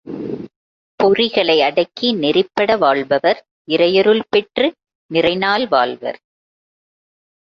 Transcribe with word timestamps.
பொறிகளை 0.99 1.61
அடக்கி 1.61 2.07
நெறிப்பட 2.15 2.77
வாழ்பவர் 2.77 3.39
இறையருள் 3.67 4.23
பெற்று 4.29 4.67
நிறைநாள் 5.11 5.67
வாழ்வர். 5.67 6.19